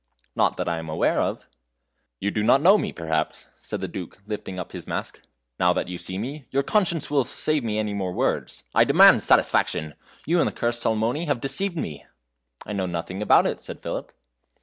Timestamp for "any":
7.77-7.93